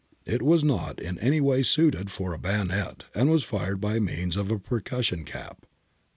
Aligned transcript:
It 0.25 0.41
was 0.41 0.63
not 0.63 0.99
in 0.99 1.19
any 1.19 1.39
way 1.39 1.61
suited 1.61 2.09
for 2.09 2.33
a 2.33 2.39
bayonet 2.39 3.03
and 3.13 3.29
was 3.29 3.43
fired 3.43 3.79
by 3.79 3.99
means 3.99 4.35
of 4.35 4.49
a 4.49 4.57
percus 4.57 5.03
sion 5.05 5.25
cap.' 5.25 5.67